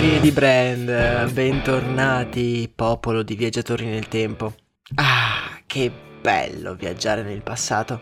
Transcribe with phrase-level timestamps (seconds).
[0.00, 4.54] Storie di brand, bentornati popolo di viaggiatori nel tempo.
[4.94, 8.00] Ah, che bello viaggiare nel passato.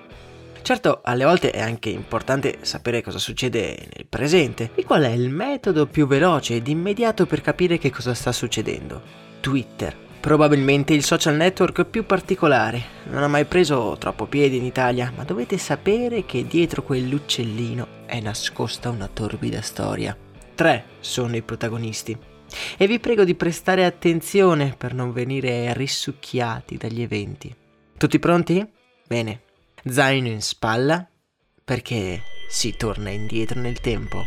[0.62, 5.28] Certo, alle volte è anche importante sapere cosa succede nel presente e qual è il
[5.28, 9.02] metodo più veloce ed immediato per capire che cosa sta succedendo.
[9.40, 9.92] Twitter.
[10.20, 12.80] Probabilmente il social network più particolare.
[13.10, 18.20] Non ha mai preso troppo piede in Italia, ma dovete sapere che dietro quell'uccellino è
[18.20, 20.16] nascosta una torbida storia.
[20.58, 22.18] Tre sono i protagonisti.
[22.76, 27.54] E vi prego di prestare attenzione per non venire risucchiati dagli eventi.
[27.96, 28.68] Tutti pronti?
[29.06, 29.42] Bene.
[29.84, 31.08] Zaino in spalla,
[31.62, 34.24] perché si torna indietro nel tempo.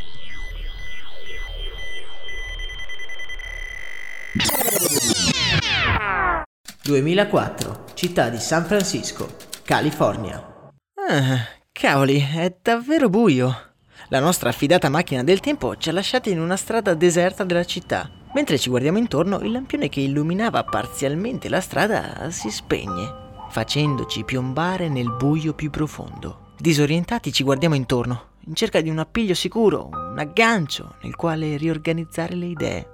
[6.85, 10.71] ...2004, città di San Francisco, California.
[11.09, 13.70] Ah, cavoli, è davvero buio.
[14.11, 18.09] La nostra affidata macchina del tempo ci ha lasciati in una strada deserta della città.
[18.33, 23.09] Mentre ci guardiamo intorno, il lampione che illuminava parzialmente la strada si spegne,
[23.49, 26.51] facendoci piombare nel buio più profondo.
[26.57, 32.35] Disorientati ci guardiamo intorno, in cerca di un appiglio sicuro, un aggancio nel quale riorganizzare
[32.35, 32.89] le idee.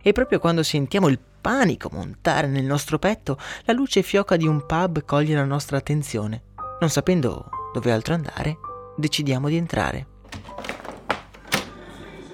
[0.00, 4.64] E proprio quando sentiamo il panico montare nel nostro petto, la luce fioca di un
[4.64, 6.44] pub coglie la nostra attenzione.
[6.80, 8.56] Non sapendo dove altro andare,
[8.96, 10.06] decidiamo di entrare.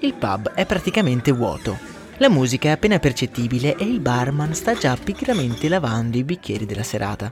[0.01, 1.77] Il pub è praticamente vuoto.
[2.19, 6.83] La musica è appena percettibile e il barman sta già pigramente lavando i bicchieri della
[6.83, 7.29] serata.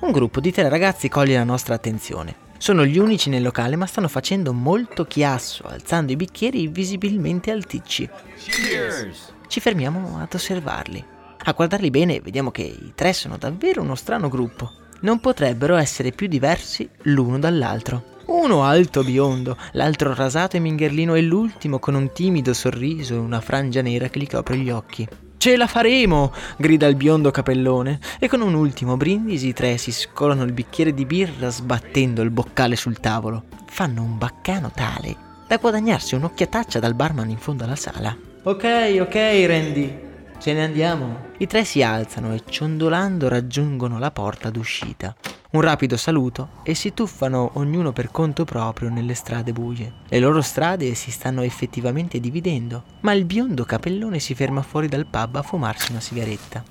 [0.00, 2.48] Un gruppo di tre ragazzi coglie la nostra attenzione.
[2.58, 8.06] Sono gli unici nel locale ma stanno facendo molto chiasso, alzando i bicchieri visibilmente alticci.
[8.36, 9.32] Cheers!
[9.46, 11.02] Ci fermiamo ad osservarli.
[11.44, 14.70] A guardarli bene vediamo che i tre sono davvero uno strano gruppo.
[15.00, 18.18] Non potrebbero essere più diversi l'uno dall'altro.
[18.30, 23.40] Uno alto biondo, l'altro rasato e mingherlino e l'ultimo con un timido sorriso e una
[23.40, 25.06] frangia nera che gli copre gli occhi.
[25.36, 26.32] Ce la faremo!
[26.56, 30.94] grida il biondo capellone e con un ultimo brindisi i tre si scolano il bicchiere
[30.94, 33.46] di birra sbattendo il boccale sul tavolo.
[33.66, 35.16] Fanno un baccano tale
[35.48, 38.16] da guadagnarsi un'occhiataccia dal barman in fondo alla sala.
[38.44, 39.14] Ok, ok,
[39.44, 40.00] Randy,
[40.38, 41.30] ce ne andiamo.
[41.38, 45.16] I tre si alzano e ciondolando raggiungono la porta d'uscita
[45.52, 49.92] un rapido saluto e si tuffano ognuno per conto proprio nelle strade buie.
[50.08, 55.06] Le loro strade si stanno effettivamente dividendo, ma il biondo capellone si ferma fuori dal
[55.06, 56.62] pub a fumarsi una sigaretta.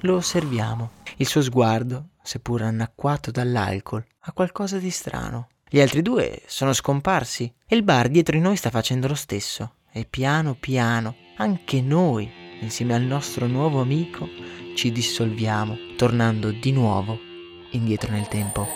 [0.00, 0.90] Lo osserviamo.
[1.16, 5.48] Il suo sguardo, seppur annacquato dall'alcol, ha qualcosa di strano.
[5.66, 9.76] Gli altri due sono scomparsi e il bar dietro di noi sta facendo lo stesso.
[9.90, 12.30] E piano piano, anche noi,
[12.60, 14.28] insieme al nostro nuovo amico,
[14.74, 17.32] ci dissolviamo, tornando di nuovo
[17.76, 18.66] indietro nel tempo.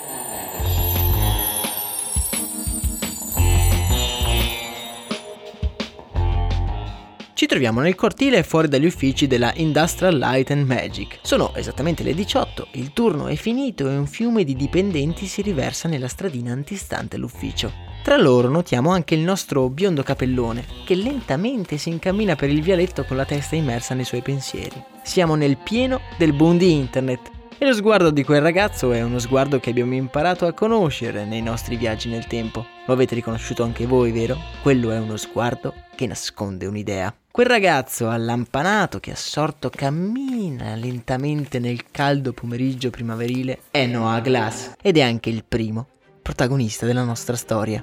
[7.39, 11.21] Ci troviamo nel cortile fuori dagli uffici della Industrial Light and Magic.
[11.23, 15.87] Sono esattamente le 18, il turno è finito e un fiume di dipendenti si riversa
[15.87, 17.73] nella stradina antistante l'ufficio.
[18.03, 23.05] Tra loro notiamo anche il nostro biondo capellone, che lentamente si incammina per il vialetto
[23.05, 24.83] con la testa immersa nei suoi pensieri.
[25.05, 29.19] Siamo nel pieno del boom di internet e lo sguardo di quel ragazzo è uno
[29.19, 32.65] sguardo che abbiamo imparato a conoscere nei nostri viaggi nel tempo.
[32.87, 34.39] Lo avete riconosciuto anche voi, vero?
[34.63, 37.13] Quello è uno sguardo che nasconde un'idea.
[37.31, 44.97] Quel ragazzo allampanato che assorto cammina lentamente nel caldo pomeriggio primaverile è Noah Glass ed
[44.97, 45.87] è anche il primo
[46.23, 47.83] protagonista della nostra storia.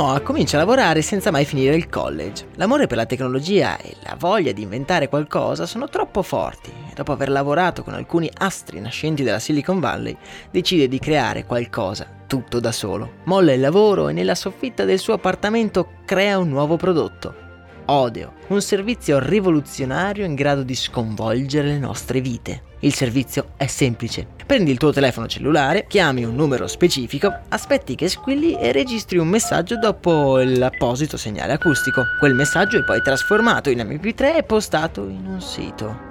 [0.00, 2.46] Noah comincia a lavorare senza mai finire il college.
[2.54, 7.12] L'amore per la tecnologia e la voglia di inventare qualcosa sono troppo forti e dopo
[7.12, 10.16] aver lavorato con alcuni astri nascenti della Silicon Valley
[10.50, 13.16] decide di creare qualcosa tutto da solo.
[13.24, 17.49] Molla il lavoro e nella soffitta del suo appartamento crea un nuovo prodotto.
[17.90, 22.62] Odeo, un servizio rivoluzionario in grado di sconvolgere le nostre vite.
[22.80, 24.26] Il servizio è semplice.
[24.46, 29.28] Prendi il tuo telefono cellulare, chiami un numero specifico, aspetti che squilli e registri un
[29.28, 32.04] messaggio dopo l'apposito segnale acustico.
[32.18, 36.09] Quel messaggio è poi trasformato in MP3 e postato in un sito.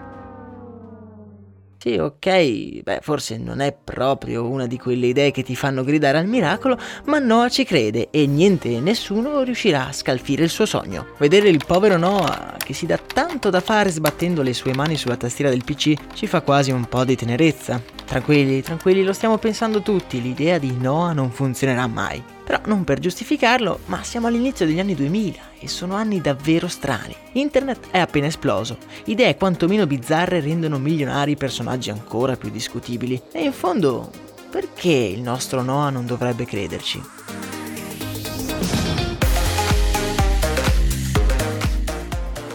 [1.82, 6.18] Sì, ok, beh, forse non è proprio una di quelle idee che ti fanno gridare
[6.18, 10.66] al miracolo, ma Noah ci crede e niente e nessuno riuscirà a scalfire il suo
[10.66, 11.14] sogno.
[11.20, 15.16] Vedere il povero Noah che si dà tanto da fare sbattendo le sue mani sulla
[15.16, 17.82] tastiera del PC ci fa quasi un po' di tenerezza.
[18.04, 22.22] Tranquilli, tranquilli, lo stiamo pensando tutti, l'idea di Noah non funzionerà mai.
[22.50, 27.16] Però non per giustificarlo, ma siamo all'inizio degli anni 2000 e sono anni davvero strani.
[27.34, 33.22] Internet è appena esploso, idee quantomeno bizzarre rendono milionari personaggi ancora più discutibili.
[33.32, 34.10] E in fondo,
[34.50, 37.00] perché il nostro Noah non dovrebbe crederci?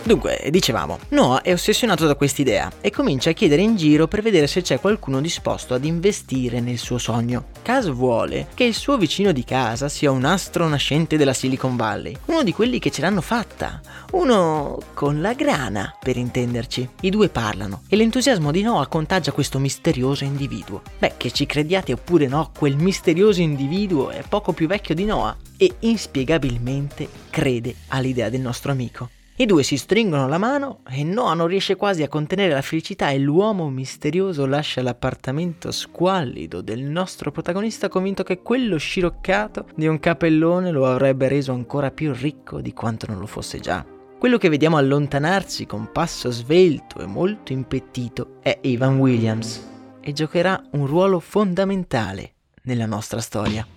[0.07, 4.47] Dunque, dicevamo, Noah è ossessionato da quest'idea e comincia a chiedere in giro per vedere
[4.47, 7.47] se c'è qualcuno disposto ad investire nel suo sogno.
[7.63, 12.15] Caso vuole che il suo vicino di casa sia un astro nascente della Silicon Valley,
[12.27, 13.81] uno di quelli che ce l'hanno fatta,
[14.13, 16.87] uno con la grana, per intenderci.
[17.01, 20.83] I due parlano e l'entusiasmo di Noah contagia questo misterioso individuo.
[20.99, 25.35] Beh, che ci crediate oppure no, quel misterioso individuo è poco più vecchio di Noah
[25.57, 29.09] e inspiegabilmente crede all'idea del nostro amico.
[29.37, 33.11] I due si stringono la mano e Noah non riesce quasi a contenere la felicità
[33.11, 39.99] e l'uomo misterioso lascia l'appartamento squallido del nostro protagonista convinto che quello sciroccato di un
[39.99, 43.85] capellone lo avrebbe reso ancora più ricco di quanto non lo fosse già.
[44.17, 49.69] Quello che vediamo allontanarsi con passo svelto e molto impettito è Ivan Williams
[50.01, 53.74] e giocherà un ruolo fondamentale nella nostra storia.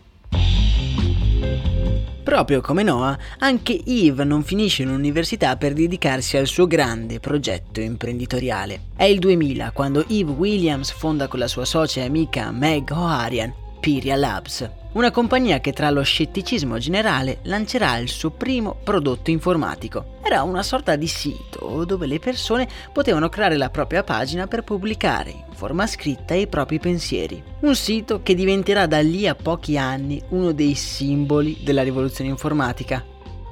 [2.23, 8.87] Proprio come Noah, anche Eve non finisce l'università per dedicarsi al suo grande progetto imprenditoriale.
[8.95, 13.53] È il 2000 quando Eve Williams fonda con la sua socia e amica Meg O'Harian
[13.79, 20.15] Piria Labs, una compagnia che tra lo scetticismo generale lancerà il suo primo prodotto informatico.
[20.23, 25.45] Era una sorta di sito dove le persone potevano creare la propria pagina per pubblicare
[25.57, 27.43] forma scritta i propri pensieri.
[27.61, 33.03] Un sito che diventerà da lì a pochi anni uno dei simboli della rivoluzione informatica.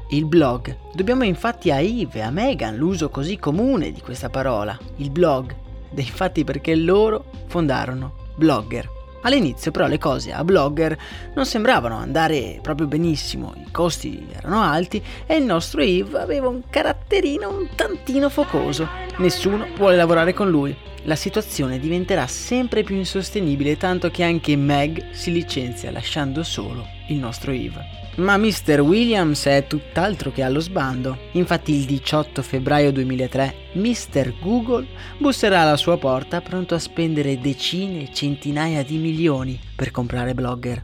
[0.10, 0.78] Il blog.
[0.94, 5.54] Dobbiamo infatti a Yves e a Megan l'uso così comune di questa parola, il blog,
[5.96, 8.88] infatti perché loro fondarono Blogger.
[9.26, 10.96] All'inizio però le cose a Blogger
[11.34, 16.62] non sembravano andare proprio benissimo, i costi erano alti e il nostro Yves aveva un
[16.70, 18.88] caratterino un tantino focoso.
[19.18, 25.12] Nessuno vuole lavorare con lui la situazione diventerà sempre più insostenibile tanto che anche Meg
[25.12, 28.04] si licenzia lasciando solo il nostro Eve.
[28.16, 28.80] Ma Mr.
[28.80, 31.18] Williams è tutt'altro che allo sbando.
[31.34, 34.34] Infatti il 18 febbraio 2003 Mr.
[34.40, 40.34] Google busserà alla sua porta pronto a spendere decine e centinaia di milioni per comprare
[40.34, 40.84] Blogger.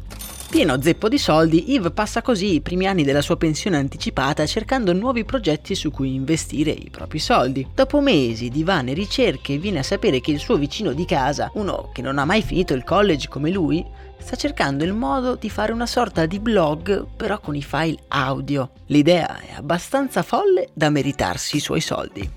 [0.51, 4.91] Pieno zeppo di soldi, Yves passa così i primi anni della sua pensione anticipata cercando
[4.91, 7.65] nuovi progetti su cui investire i propri soldi.
[7.73, 11.89] Dopo mesi di vane ricerche viene a sapere che il suo vicino di casa, uno
[11.93, 13.81] che non ha mai finito il college come lui,
[14.17, 18.71] sta cercando il modo di fare una sorta di blog però con i file audio.
[18.87, 22.29] L'idea è abbastanza folle da meritarsi i suoi soldi.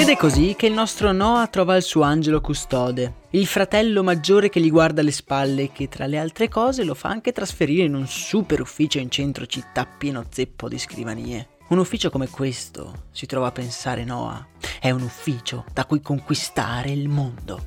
[0.00, 4.48] Ed è così che il nostro Noah trova il suo angelo custode, il fratello maggiore
[4.48, 7.82] che gli guarda le spalle e che tra le altre cose lo fa anche trasferire
[7.82, 11.48] in un super ufficio in centro città pieno zeppo di scrivanie.
[11.70, 14.46] Un ufficio come questo, si trova a pensare Noah,
[14.80, 17.66] è un ufficio da cui conquistare il mondo.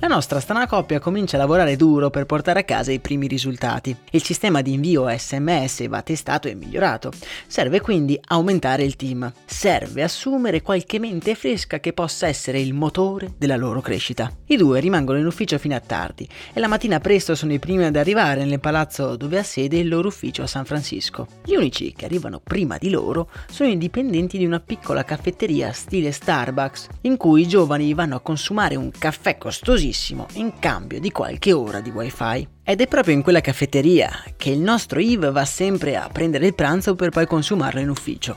[0.00, 3.96] La nostra strana coppia comincia a lavorare duro per portare a casa i primi risultati.
[4.12, 7.10] Il sistema di invio SMS va testato e migliorato.
[7.48, 9.32] Serve quindi aumentare il team.
[9.44, 14.30] Serve assumere qualche mente fresca che possa essere il motore della loro crescita.
[14.46, 17.84] I due rimangono in ufficio fino a tardi e la mattina presto sono i primi
[17.84, 21.26] ad arrivare nel palazzo dove ha sede il loro ufficio a San Francisco.
[21.44, 26.12] Gli unici che arrivano prima di loro sono i dipendenti di una piccola caffetteria stile
[26.12, 29.86] Starbucks in cui i giovani vanno a consumare un caffè costosissimo
[30.34, 32.46] in cambio di qualche ora di wifi.
[32.62, 36.54] Ed è proprio in quella caffetteria che il nostro Yves va sempre a prendere il
[36.54, 38.36] pranzo per poi consumarlo in ufficio.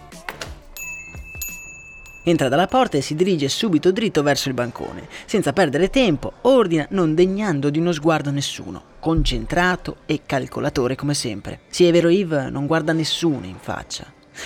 [2.24, 5.08] Entra dalla porta e si dirige subito dritto verso il bancone.
[5.26, 11.62] Senza perdere tempo, ordina non degnando di uno sguardo nessuno, concentrato e calcolatore come sempre.
[11.70, 14.06] Sì, è vero, Yves non guarda nessuno in faccia.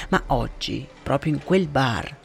[0.10, 2.16] Ma oggi, proprio in quel bar,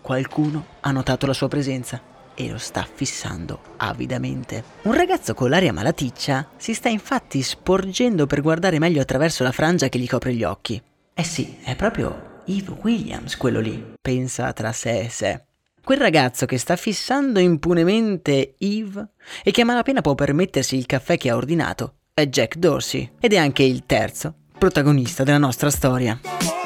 [0.00, 4.62] qualcuno ha notato la sua presenza e lo sta fissando avidamente.
[4.82, 9.88] Un ragazzo con l'aria malaticcia si sta infatti sporgendo per guardare meglio attraverso la frangia
[9.88, 10.80] che gli copre gli occhi.
[11.12, 15.42] Eh sì, è proprio Eve Williams quello lì, pensa tra sé e sé.
[15.82, 19.08] Quel ragazzo che sta fissando impunemente Eve
[19.42, 23.32] e che a malapena può permettersi il caffè che ha ordinato è Jack Dorsey ed
[23.32, 26.57] è anche il terzo protagonista della nostra storia.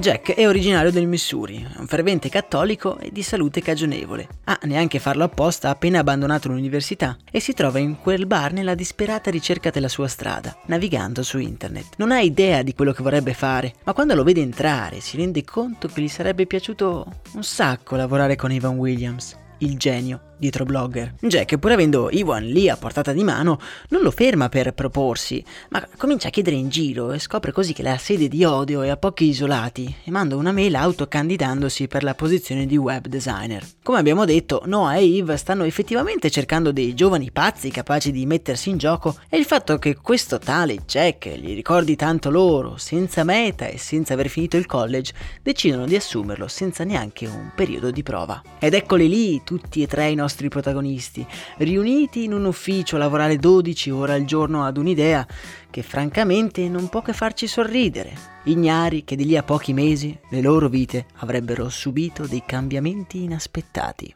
[0.00, 4.28] Jack è originario del Missouri, un fervente cattolico e di salute cagionevole.
[4.44, 9.30] Ha neanche farlo apposta appena abbandonato l'università e si trova in quel bar nella disperata
[9.30, 11.94] ricerca della sua strada, navigando su internet.
[11.96, 15.44] Non ha idea di quello che vorrebbe fare, ma quando lo vede entrare si rende
[15.44, 21.14] conto che gli sarebbe piaciuto un sacco lavorare con Ivan Williams, il genio dietro Blogger.
[21.20, 25.86] Jack, pur avendo Iwan lì a portata di mano, non lo ferma per proporsi, ma
[25.96, 28.96] comincia a chiedere in giro e scopre così che la sede di odio è a
[28.96, 33.64] pochi isolati e manda una mail autocandidandosi per la posizione di web designer.
[33.82, 38.70] Come abbiamo detto, Noah e Eve stanno effettivamente cercando dei giovani pazzi capaci di mettersi
[38.70, 43.66] in gioco e il fatto che questo tale Jack gli ricordi tanto loro, senza meta
[43.66, 45.12] e senza aver finito il college,
[45.42, 48.42] decidono di assumerlo senza neanche un periodo di prova.
[48.58, 51.24] Ed eccoli lì, tutti e tre i nostri nostri protagonisti,
[51.58, 55.24] riuniti in un ufficio a lavorare 12 ore al giorno ad un'idea
[55.70, 58.12] che francamente non può che farci sorridere,
[58.44, 64.14] ignari che di lì a pochi mesi le loro vite avrebbero subito dei cambiamenti inaspettati.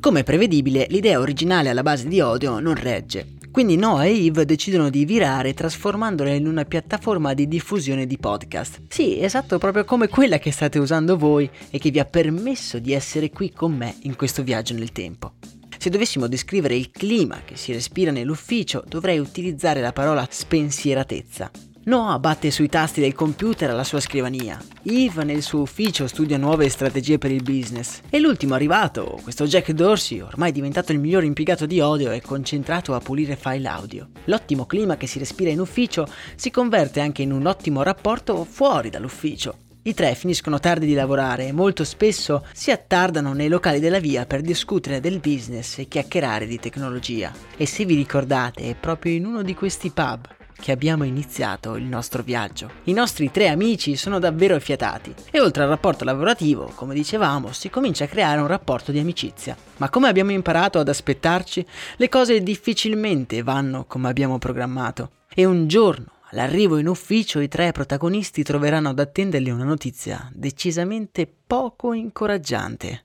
[0.00, 3.37] Come prevedibile, l'idea originale alla base di Odio non regge.
[3.58, 8.82] Quindi Noah e Eve decidono di virare trasformandola in una piattaforma di diffusione di podcast.
[8.88, 12.92] Sì, esatto, proprio come quella che state usando voi e che vi ha permesso di
[12.92, 15.32] essere qui con me in questo viaggio nel tempo.
[15.76, 21.50] Se dovessimo descrivere il clima che si respira nell'ufficio, dovrei utilizzare la parola spensieratezza.
[21.88, 24.62] Noah batte sui tasti del computer alla sua scrivania.
[24.82, 28.02] Eve nel suo ufficio studia nuove strategie per il business.
[28.10, 32.92] E l'ultimo arrivato, questo Jack Dorsey, ormai diventato il miglior impiegato di odio, è concentrato
[32.92, 34.08] a pulire file audio.
[34.24, 38.90] L'ottimo clima che si respira in ufficio si converte anche in un ottimo rapporto fuori
[38.90, 39.56] dall'ufficio.
[39.84, 44.26] I tre finiscono tardi di lavorare e molto spesso si attardano nei locali della via
[44.26, 47.32] per discutere del business e chiacchierare di tecnologia.
[47.56, 51.84] E se vi ricordate, è proprio in uno di questi pub che abbiamo iniziato il
[51.84, 52.70] nostro viaggio.
[52.84, 57.70] I nostri tre amici sono davvero affiatati e oltre al rapporto lavorativo, come dicevamo, si
[57.70, 59.56] comincia a creare un rapporto di amicizia.
[59.78, 65.10] Ma come abbiamo imparato ad aspettarci, le cose difficilmente vanno come abbiamo programmato.
[65.34, 71.32] E un giorno, all'arrivo in ufficio, i tre protagonisti troveranno ad attenderli una notizia decisamente
[71.46, 73.04] poco incoraggiante.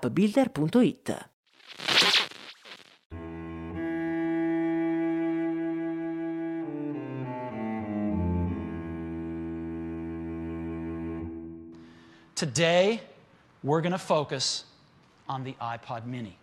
[0.00, 1.30] www.startupbuilder.it.
[12.34, 13.00] Today,
[13.62, 14.64] we're going to focus
[15.26, 16.36] on the iPod mini.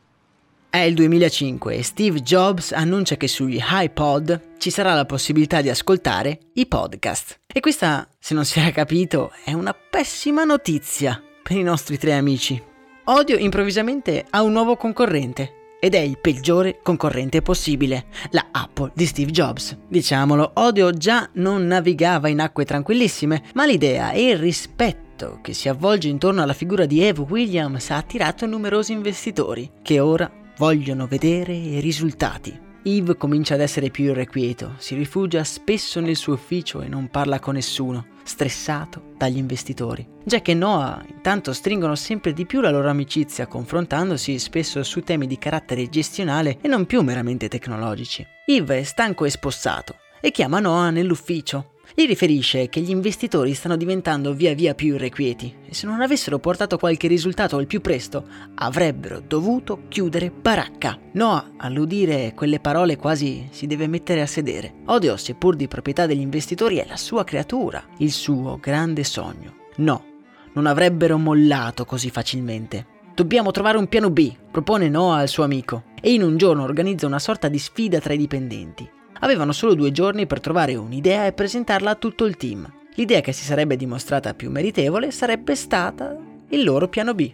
[0.69, 5.69] È il 2005 e Steve Jobs annuncia che sugli iPod ci sarà la possibilità di
[5.69, 7.41] ascoltare i podcast.
[7.45, 12.13] E questa, se non si era capito, è una pessima notizia per i nostri tre
[12.13, 12.72] amici.
[13.05, 19.05] Odio improvvisamente ha un nuovo concorrente ed è il peggiore concorrente possibile, la Apple di
[19.05, 19.77] Steve Jobs.
[19.89, 25.67] Diciamolo, Odio già non navigava in acque tranquillissime, ma l'idea e il rispetto che si
[25.67, 31.51] avvolge intorno alla figura di Eve Williams ha attirato numerosi investitori, che ora vogliono vedere
[31.51, 32.62] i risultati.
[32.85, 37.39] Eve comincia ad essere più irrequieto, si rifugia spesso nel suo ufficio e non parla
[37.39, 40.05] con nessuno, stressato dagli investitori.
[40.25, 45.27] Jack e Noah intanto stringono sempre di più la loro amicizia, confrontandosi spesso su temi
[45.27, 48.25] di carattere gestionale e non più meramente tecnologici.
[48.45, 53.75] Eve è stanco e spossato e chiama Noah nell'ufficio gli riferisce che gli investitori stanno
[53.75, 58.25] diventando via via più irrequieti e se non avessero portato qualche risultato al più presto
[58.55, 60.97] avrebbero dovuto chiudere baracca.
[61.11, 64.73] Noah, all'udire quelle parole quasi si deve mettere a sedere.
[64.85, 69.57] Odio, seppur di proprietà degli investitori, è la sua creatura, il suo grande sogno.
[69.75, 70.05] No,
[70.53, 72.87] non avrebbero mollato così facilmente.
[73.13, 77.05] Dobbiamo trovare un piano B, propone Noah al suo amico, e in un giorno organizza
[77.05, 78.89] una sorta di sfida tra i dipendenti.
[79.19, 82.71] Avevano solo due giorni per trovare un'idea e presentarla a tutto il team.
[82.95, 86.15] L'idea che si sarebbe dimostrata più meritevole sarebbe stata
[86.49, 87.33] il loro piano B.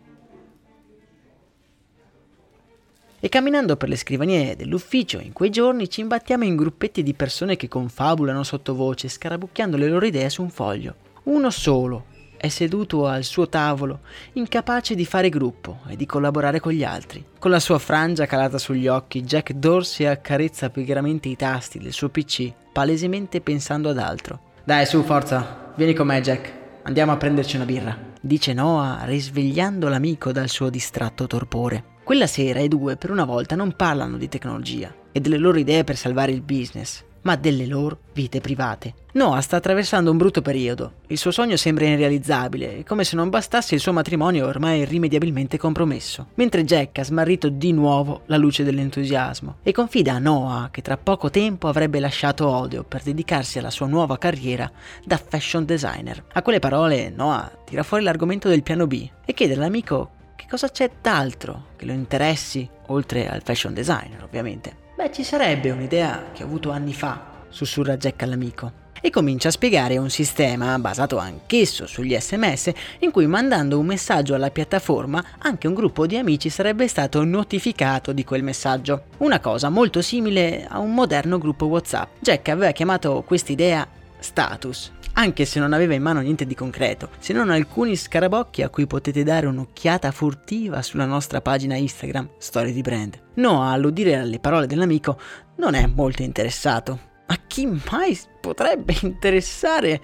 [3.21, 7.57] E camminando per le scrivanie dell'ufficio in quei giorni ci imbattiamo in gruppetti di persone
[7.57, 10.95] che confabulano sottovoce, scarabucchiando le loro idee su un foglio.
[11.23, 12.05] Uno solo,
[12.39, 13.99] è seduto al suo tavolo,
[14.33, 17.23] incapace di fare gruppo e di collaborare con gli altri.
[17.37, 22.09] Con la sua frangia calata sugli occhi, Jack Dorsey accarezza pigramente i tasti del suo
[22.09, 24.39] PC, palesemente pensando ad altro.
[24.63, 26.53] Dai, su, forza, vieni con me, Jack.
[26.83, 31.97] Andiamo a prenderci una birra, dice Noah, risvegliando l'amico dal suo distratto torpore.
[32.03, 35.83] Quella sera i due per una volta non parlano di tecnologia e delle loro idee
[35.83, 38.95] per salvare il business, ma delle loro vite private.
[39.11, 40.93] Noah sta attraversando un brutto periodo.
[41.09, 46.29] Il suo sogno sembra irrealizzabile come se non bastasse il suo matrimonio ormai irrimediabilmente compromesso.
[46.35, 50.97] Mentre Jack ha smarrito di nuovo la luce dell'entusiasmo e confida a Noah che tra
[50.97, 54.69] poco tempo avrebbe lasciato Odio per dedicarsi alla sua nuova carriera
[55.05, 56.23] da fashion designer.
[56.33, 60.69] A quelle parole Noah tira fuori l'argomento del piano B e chiede all'amico che cosa
[60.69, 64.87] c'è d'altro che lo interessi, oltre al fashion designer ovviamente.
[64.99, 68.71] Beh, ci sarebbe un'idea che ho avuto anni fa, sussurra Jack all'amico.
[68.99, 74.35] E comincia a spiegare un sistema basato anch'esso sugli sms in cui mandando un messaggio
[74.35, 79.03] alla piattaforma anche un gruppo di amici sarebbe stato notificato di quel messaggio.
[79.19, 82.15] Una cosa molto simile a un moderno gruppo WhatsApp.
[82.19, 83.87] Jack aveva chiamato quest'idea
[84.19, 88.69] status anche se non aveva in mano niente di concreto, se non alcuni scarabocchi a
[88.69, 93.19] cui potete dare un'occhiata furtiva sulla nostra pagina Instagram, Storie di Brand.
[93.33, 95.19] Noah, all'udire alle parole dell'amico,
[95.57, 97.07] non è molto interessato.
[97.25, 100.01] A chi mai potrebbe interessare?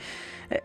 [0.49, 0.63] Eh,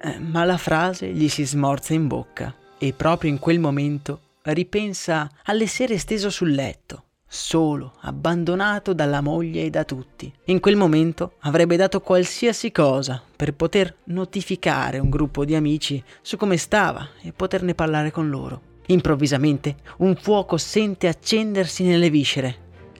[0.00, 5.30] eh, ma la frase gli si smorza in bocca e proprio in quel momento ripensa
[5.44, 10.30] alle sere steso sul letto, solo, abbandonato dalla moglie e da tutti.
[10.46, 16.36] In quel momento avrebbe dato qualsiasi cosa per poter notificare un gruppo di amici su
[16.36, 18.60] come stava e poterne parlare con loro.
[18.86, 22.56] Improvvisamente un fuoco sente accendersi nelle viscere.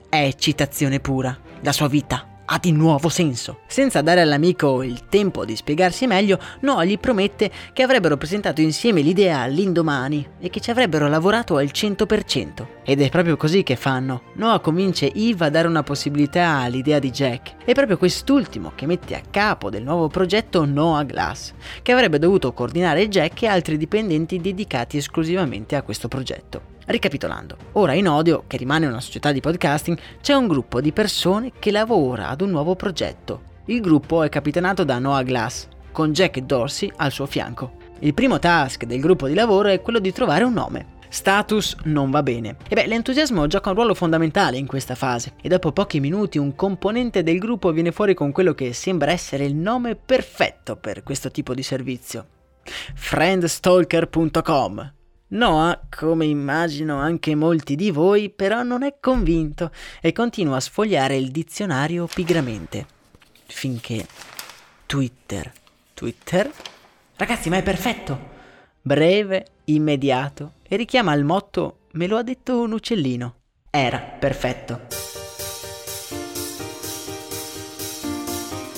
[0.09, 3.59] È eccitazione pura, la sua vita ha di nuovo senso.
[3.67, 9.01] Senza dare all'amico il tempo di spiegarsi meglio, Noah gli promette che avrebbero presentato insieme
[9.01, 12.65] l'idea all'indomani e che ci avrebbero lavorato al 100%.
[12.83, 14.23] Ed è proprio così che fanno.
[14.35, 17.63] Noah convince Eve a dare una possibilità all'idea di Jack.
[17.63, 22.53] È proprio quest'ultimo che mette a capo del nuovo progetto Noah Glass, che avrebbe dovuto
[22.53, 26.72] coordinare Jack e altri dipendenti dedicati esclusivamente a questo progetto.
[26.85, 31.53] Ricapitolando, ora in Odio, che rimane una società di podcasting, c'è un gruppo di persone
[31.57, 33.51] che lavora ad un nuovo progetto.
[33.65, 37.77] Il gruppo è capitanato da Noah Glass, con Jack Dorsey al suo fianco.
[37.99, 40.87] Il primo task del gruppo di lavoro è quello di trovare un nome.
[41.07, 42.57] Status non va bene.
[42.67, 46.55] E beh, l'entusiasmo gioca un ruolo fondamentale in questa fase e dopo pochi minuti un
[46.55, 51.31] componente del gruppo viene fuori con quello che sembra essere il nome perfetto per questo
[51.31, 52.25] tipo di servizio.
[52.95, 54.93] Friendstalker.com
[55.33, 61.17] Noah, come immagino anche molti di voi, però non è convinto e continua a sfogliare
[61.17, 62.85] il dizionario pigramente.
[63.47, 64.05] Finché
[64.85, 65.51] Twitter.
[65.95, 66.51] Twitter?
[67.15, 68.29] Ragazzi, ma è perfetto!
[68.79, 73.35] Breve, immediato e richiama il motto Me lo ha detto un uccellino.
[73.71, 74.81] Era perfetto.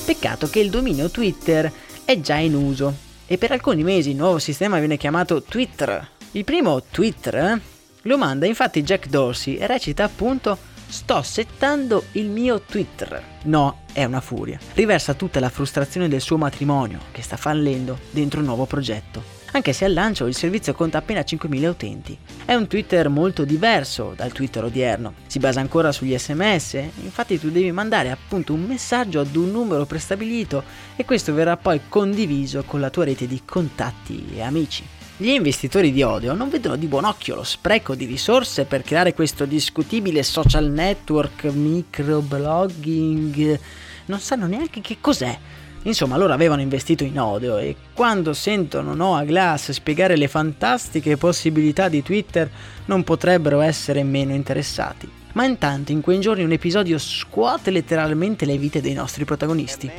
[0.06, 1.70] Peccato che il dominio Twitter
[2.06, 6.14] è già in uso e per alcuni mesi il nuovo sistema viene chiamato Twitter.
[6.36, 7.62] Il primo Twitter eh,
[8.02, 13.24] lo manda infatti Jack Dorsey e recita appunto Sto settando il mio Twitter.
[13.44, 14.60] No, è una furia.
[14.74, 19.72] Riversa tutta la frustrazione del suo matrimonio, che sta fallendo, dentro un nuovo progetto anche
[19.72, 22.18] se al lancio il servizio conta appena 5.000 utenti.
[22.44, 27.50] È un Twitter molto diverso dal Twitter odierno, si basa ancora sugli sms, infatti tu
[27.50, 30.62] devi mandare appunto un messaggio ad un numero prestabilito
[30.98, 34.84] e questo verrà poi condiviso con la tua rete di contatti e amici.
[35.18, 39.14] Gli investitori di odio non vedono di buon occhio lo spreco di risorse per creare
[39.14, 43.60] questo discutibile social network, microblogging,
[44.06, 45.38] non sanno neanche che cos'è
[45.86, 51.90] Insomma, loro avevano investito in odio e quando sentono Noah Glass spiegare le fantastiche possibilità
[51.90, 52.50] di Twitter
[52.86, 55.10] non potrebbero essere meno interessati.
[55.34, 59.92] Ma intanto in quei giorni un episodio scuote letteralmente le vite dei nostri protagonisti.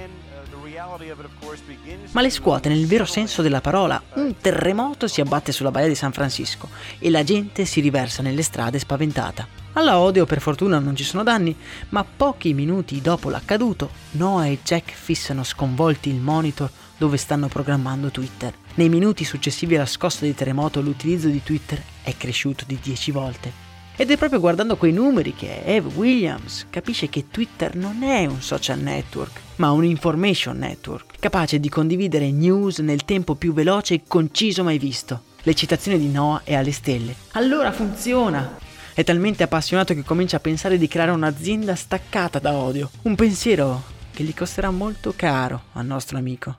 [2.13, 4.03] Ma le scuote nel vero senso della parola.
[4.15, 8.43] Un terremoto si abbatte sulla baia di San Francisco e la gente si riversa nelle
[8.43, 9.47] strade spaventata.
[9.75, 11.55] Alla Odio per fortuna non ci sono danni,
[11.91, 18.11] ma pochi minuti dopo l'accaduto, Noah e Jack fissano sconvolti il monitor dove stanno programmando
[18.11, 18.55] Twitter.
[18.77, 23.65] Nei minuti successivi alla scossa di terremoto l'utilizzo di Twitter è cresciuto di 10 volte.
[23.97, 28.43] Ed è proprio guardando quei numeri che Eve Williams capisce che Twitter non è un
[28.43, 34.03] social network, ma un information network, capace di condividere news nel tempo più veloce e
[34.07, 35.23] conciso mai visto.
[35.43, 37.15] L'eccitazione di Noah è alle stelle.
[37.33, 38.59] Allora funziona!
[38.93, 42.91] È talmente appassionato che comincia a pensare di creare un'azienda staccata da odio.
[43.03, 46.59] Un pensiero che gli costerà molto caro al nostro amico.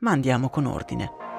[0.00, 1.29] Ma andiamo con ordine.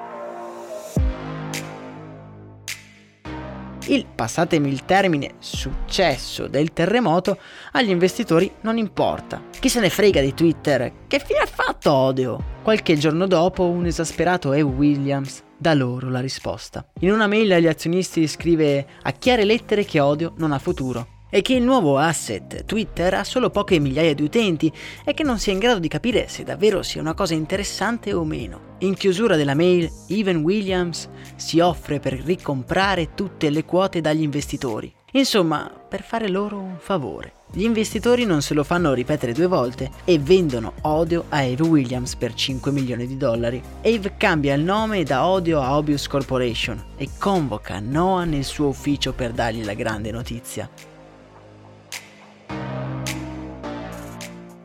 [3.86, 7.38] Il, passatemi il termine, successo del terremoto
[7.72, 9.42] agli investitori non importa.
[9.58, 10.92] Chi se ne frega di Twitter?
[11.06, 12.44] Che fine ha fatto odio?
[12.62, 14.62] Qualche giorno dopo un esasperato E.
[14.62, 16.84] Williams dà loro la risposta.
[17.00, 21.40] In una mail agli azionisti scrive a chiare lettere che odio non ha futuro e
[21.40, 24.70] che il nuovo asset Twitter ha solo poche migliaia di utenti
[25.02, 28.22] e che non sia in grado di capire se davvero sia una cosa interessante o
[28.22, 28.76] meno.
[28.80, 34.92] In chiusura della mail, Evan Williams si offre per ricomprare tutte le quote dagli investitori.
[35.12, 37.32] Insomma, per fare loro un favore.
[37.50, 42.14] Gli investitori non se lo fanno ripetere due volte e vendono Odio a Ave Williams
[42.16, 43.62] per 5 milioni di dollari.
[43.82, 49.12] Ave cambia il nome da Odio a Obius Corporation e convoca Noah nel suo ufficio
[49.12, 50.68] per dargli la grande notizia.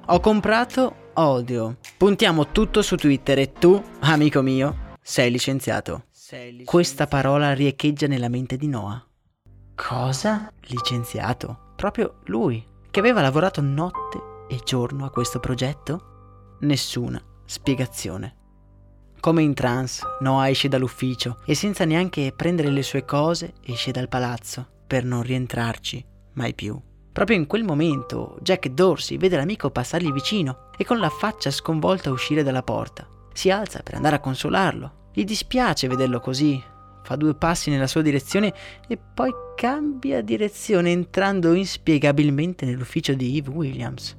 [0.09, 1.79] Ho comprato Odio.
[1.97, 6.05] Puntiamo tutto su Twitter e tu, amico mio, sei licenziato.
[6.11, 6.71] Sei licenziato.
[6.71, 9.05] Questa parola riecheggia nella mente di Noah.
[9.75, 10.49] Cosa?
[10.67, 11.73] Licenziato?
[11.75, 16.55] Proprio lui che aveva lavorato notte e giorno a questo progetto?
[16.61, 18.35] Nessuna spiegazione.
[19.19, 24.07] Come in trance, Noah esce dall'ufficio e senza neanche prendere le sue cose esce dal
[24.07, 26.81] palazzo per non rientrarci mai più.
[27.17, 32.11] Proprio in quel momento Jack Dorsey vede l'amico passargli vicino e con la faccia sconvolta
[32.11, 33.07] uscire dalla porta.
[33.33, 35.09] Si alza per andare a consolarlo.
[35.13, 36.63] Gli dispiace vederlo così,
[37.01, 38.53] fa due passi nella sua direzione
[38.87, 44.15] e poi cambia direzione entrando inspiegabilmente nell'ufficio di Eve Williams.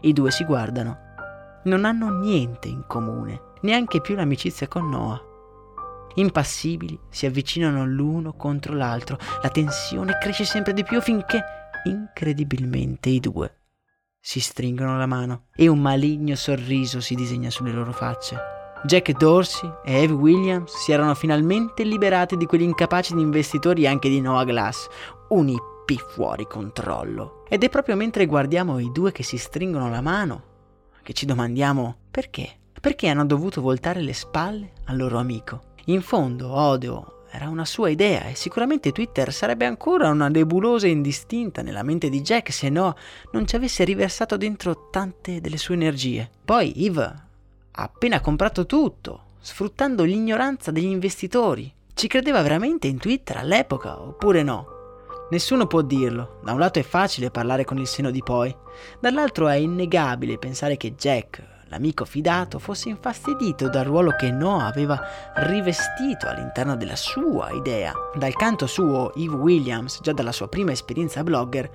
[0.00, 0.98] I due si guardano.
[1.62, 5.22] Non hanno niente in comune, neanche più l'amicizia con Noah.
[6.16, 11.44] Impassibili si avvicinano l'uno contro l'altro, la tensione cresce sempre di più finché,
[11.84, 13.56] incredibilmente, i due
[14.26, 18.36] si stringono la mano e un maligno sorriso si disegna sulle loro facce.
[18.84, 24.08] Jack Dorsey e Eve Williams si erano finalmente liberati di quegli incapaci di investitori anche
[24.08, 24.88] di Noah Glass,
[25.28, 27.44] un IP fuori controllo.
[27.48, 30.54] Ed è proprio mentre guardiamo i due che si stringono la mano
[31.06, 32.50] che ci domandiamo perché?
[32.80, 35.74] Perché hanno dovuto voltare le spalle al loro amico?
[35.84, 41.60] In fondo, Odio era una sua idea e sicuramente Twitter sarebbe ancora una nebulosa indistinta
[41.60, 42.96] nella mente di Jack se no
[43.32, 46.30] non ci avesse riversato dentro tante delle sue energie.
[46.44, 53.38] Poi Eve ha appena comprato tutto, sfruttando l'ignoranza degli investitori, Ci credeva veramente in Twitter
[53.38, 54.66] all'epoca oppure no?
[55.30, 58.54] Nessuno può dirlo, da un lato è facile parlare con il seno di poi,
[59.00, 65.00] dall'altro è innegabile pensare che Jack, l'amico fidato, fosse infastidito dal ruolo che Noah aveva
[65.34, 67.92] rivestito all'interno della sua idea.
[68.14, 71.70] Dal canto suo, Eve Williams, già dalla sua prima esperienza blogger,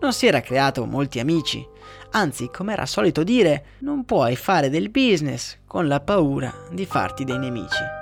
[0.00, 1.66] non si era creato molti amici.
[2.10, 7.24] Anzi, come era solito dire, non puoi fare del business con la paura di farti
[7.24, 8.01] dei nemici.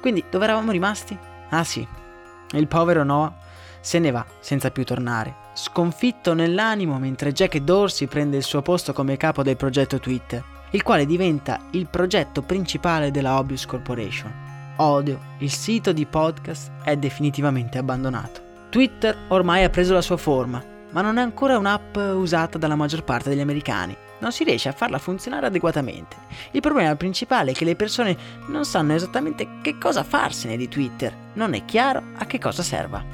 [0.00, 1.18] Quindi dove eravamo rimasti?
[1.50, 1.86] Ah sì,
[2.52, 3.48] il povero Noah
[3.80, 8.92] se ne va senza più tornare, sconfitto nell'animo mentre Jack Dorsey prende il suo posto
[8.92, 14.48] come capo del progetto Twitter, il quale diventa il progetto principale della Obvious Corporation.
[14.76, 18.48] Odio, il sito di podcast è definitivamente abbandonato.
[18.68, 23.02] Twitter ormai ha preso la sua forma, ma non è ancora un'app usata dalla maggior
[23.02, 26.16] parte degli americani non si riesce a farla funzionare adeguatamente.
[26.52, 31.14] Il problema principale è che le persone non sanno esattamente che cosa farsene di Twitter,
[31.34, 33.04] non è chiaro a che cosa serva.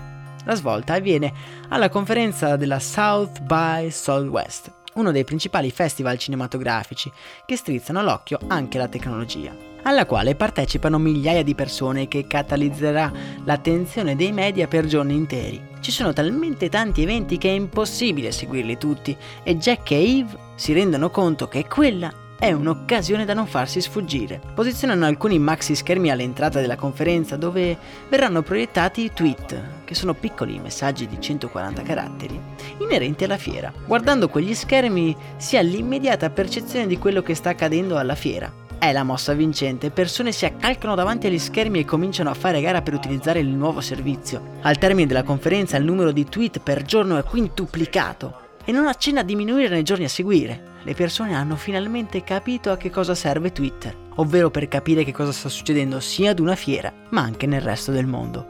[0.45, 1.33] La svolta avviene
[1.71, 7.11] alla conferenza della South by Southwest, uno dei principali festival cinematografici
[7.45, 13.13] che strizzano l'occhio anche alla tecnologia, alla quale partecipano migliaia di persone che catalizzerà
[13.45, 15.61] l'attenzione dei media per giorni interi.
[15.81, 20.73] Ci sono talmente tanti eventi che è impossibile seguirli tutti e Jack e Eve si
[20.73, 24.41] rendono conto che quella è un'occasione da non farsi sfuggire.
[24.55, 27.77] Posizionano alcuni maxi schermi all'entrata della conferenza dove
[28.09, 32.39] verranno proiettati i tweet, che sono piccoli messaggi di 140 caratteri,
[32.79, 33.73] inerenti alla fiera.
[33.87, 38.65] Guardando quegli schermi si ha l'immediata percezione di quello che sta accadendo alla fiera.
[38.79, 42.83] È la mossa vincente, persone si accalcano davanti agli schermi e cominciano a fare gara
[42.83, 44.59] per utilizzare il nuovo servizio.
[44.63, 49.21] Al termine della conferenza il numero di tweet per giorno è quintuplicato e non accenna
[49.21, 50.75] a diminuire nei giorni a seguire.
[50.83, 55.31] Le persone hanno finalmente capito a che cosa serve Twitter, ovvero per capire che cosa
[55.31, 58.47] sta succedendo sia ad una fiera, ma anche nel resto del mondo.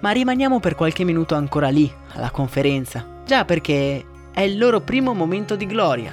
[0.00, 5.14] Ma rimaniamo per qualche minuto ancora lì, alla conferenza, già perché è il loro primo
[5.14, 6.12] momento di gloria.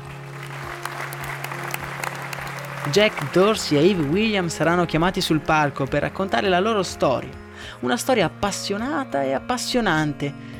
[2.91, 7.29] Jack Dorsey e Eve Williams saranno chiamati sul palco per raccontare la loro storia,
[7.81, 10.51] una storia appassionata e appassionante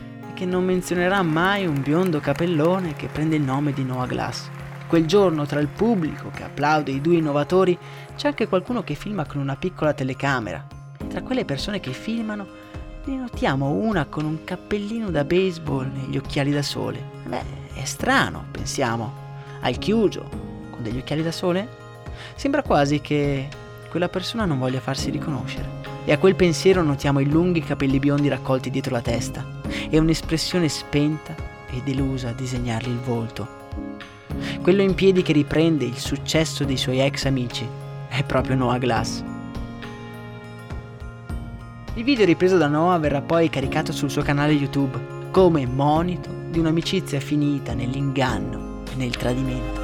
[0.44, 4.50] che non menzionerà mai un biondo capellone che prende il nome di Noah Glass.
[4.88, 7.78] Quel giorno tra il pubblico che applaude i due innovatori
[8.18, 10.68] c'è anche qualcuno che filma con una piccola telecamera.
[11.08, 12.46] Tra quelle persone che filmano
[13.06, 17.02] ne notiamo una con un cappellino da baseball e gli occhiali da sole.
[17.26, 17.44] Beh,
[17.76, 19.14] è strano, pensiamo.
[19.62, 20.28] Al chiuso,
[20.72, 21.70] con degli occhiali da sole?
[22.36, 23.48] Sembra quasi che
[23.90, 25.70] quella persona non voglia farsi riconoscere.
[26.04, 30.70] E a quel pensiero notiamo i lunghi capelli biondi raccolti dietro la testa e un'espressione
[30.70, 31.36] spenta
[31.70, 33.62] e delusa a disegnargli il volto.
[34.62, 37.68] Quello in piedi che riprende il successo dei suoi ex amici
[38.08, 39.24] è proprio Noah Glass.
[41.96, 46.60] Il video ripreso da Noah verrà poi caricato sul suo canale YouTube come monito di
[46.60, 49.83] un'amicizia finita nell'inganno e nel tradimento.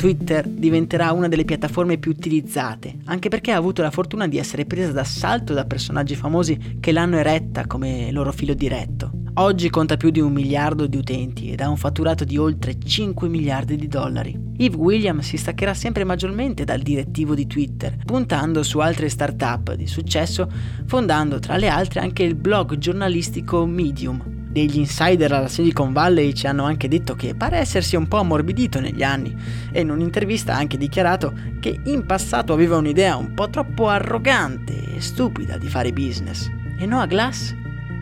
[0.00, 4.64] Twitter diventerà una delle piattaforme più utilizzate, anche perché ha avuto la fortuna di essere
[4.64, 9.10] presa d'assalto da personaggi famosi che l'hanno eretta come loro filo diretto.
[9.34, 13.28] Oggi conta più di un miliardo di utenti ed ha un fatturato di oltre 5
[13.28, 14.34] miliardi di dollari.
[14.56, 19.86] Eve Williams si staccherà sempre maggiormente dal direttivo di Twitter, puntando su altre start-up di
[19.86, 20.50] successo,
[20.86, 26.48] fondando tra le altre anche il blog giornalistico Medium, degli insider alla Silicon Valley ci
[26.48, 29.36] hanno anche detto che pare essersi un po' ammorbidito negli anni
[29.70, 34.96] e in un'intervista ha anche dichiarato che in passato aveva un'idea un po' troppo arrogante
[34.96, 36.50] e stupida di fare business.
[36.76, 37.54] E Noah Glass?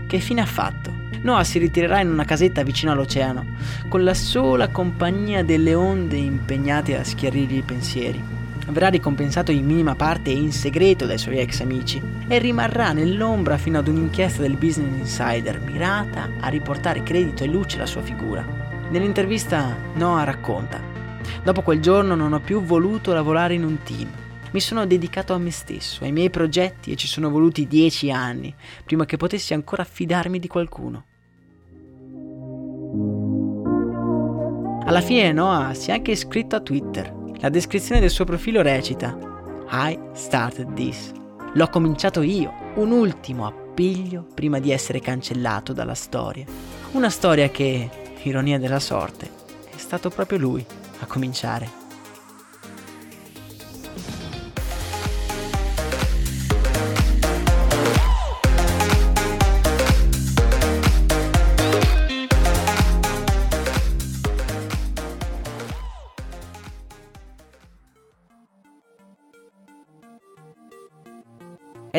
[0.06, 0.90] Che fine ha fatto?
[1.20, 3.44] Noah si ritirerà in una casetta vicino all'oceano,
[3.88, 8.36] con la sola compagnia delle onde impegnate a schiarirgli i pensieri
[8.70, 13.56] verrà ricompensato in minima parte e in segreto dai suoi ex amici e rimarrà nell'ombra
[13.56, 18.44] fino ad un'inchiesta del Business Insider mirata a riportare credito e luce alla sua figura.
[18.90, 20.80] Nell'intervista Noah racconta,
[21.42, 24.08] dopo quel giorno non ho più voluto lavorare in un team.
[24.50, 28.54] Mi sono dedicato a me stesso, ai miei progetti e ci sono voluti dieci anni
[28.84, 31.04] prima che potessi ancora fidarmi di qualcuno.
[34.86, 39.16] Alla fine Noah si è anche iscritto a Twitter la descrizione del suo profilo recita
[39.70, 41.12] I started this.
[41.54, 46.44] L'ho cominciato io, un ultimo appiglio prima di essere cancellato dalla storia.
[46.92, 47.88] Una storia che,
[48.22, 49.30] ironia della sorte,
[49.70, 50.64] è stato proprio lui
[50.98, 51.87] a cominciare.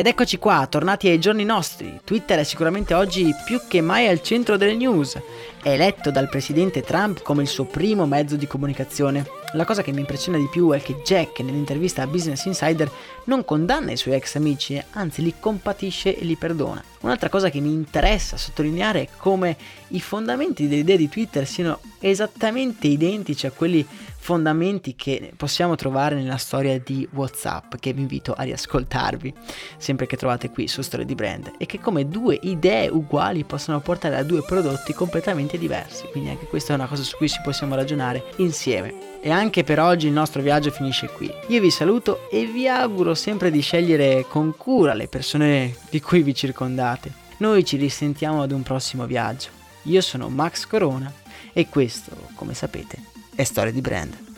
[0.00, 2.00] Ed eccoci qua, tornati ai giorni nostri.
[2.02, 5.20] Twitter è sicuramente oggi più che mai al centro delle news.
[5.62, 9.39] È eletto dal presidente Trump come il suo primo mezzo di comunicazione.
[9.54, 12.90] La cosa che mi impressiona di più è che Jack nell'intervista a Business Insider
[13.24, 16.82] non condanna i suoi ex amici, anzi li compatisce e li perdona.
[17.00, 19.56] Un'altra cosa che mi interessa sottolineare è come
[19.88, 23.84] i fondamenti delle idee di Twitter siano esattamente identici a quelli
[24.22, 29.32] fondamenti che possiamo trovare nella storia di WhatsApp, che vi invito a riascoltarvi,
[29.78, 33.80] sempre che trovate qui su Storia di Brand, e che come due idee uguali possono
[33.80, 36.06] portare a due prodotti completamente diversi.
[36.10, 39.08] Quindi anche questa è una cosa su cui ci possiamo ragionare insieme.
[39.22, 41.30] E anche per oggi il nostro viaggio finisce qui.
[41.48, 46.22] Io vi saluto e vi auguro sempre di scegliere con cura le persone di cui
[46.22, 47.12] vi circondate.
[47.38, 49.48] Noi ci risentiamo ad un prossimo viaggio.
[49.84, 51.12] Io sono Max Corona
[51.52, 52.96] e questo, come sapete,
[53.34, 54.29] è Storia di Brand.